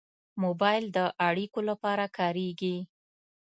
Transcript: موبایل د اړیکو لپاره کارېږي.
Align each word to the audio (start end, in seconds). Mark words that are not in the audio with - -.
موبایل 0.43 0.85
د 0.95 0.99
اړیکو 1.29 1.59
لپاره 1.69 2.05
کارېږي. 2.17 2.77